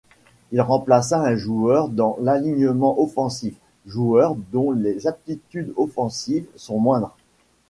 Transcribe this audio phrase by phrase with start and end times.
[0.51, 3.53] Il remplace un joueur dans l'alignement offensif,
[3.85, 7.15] joueur dont les aptitudes offensives sont moindres.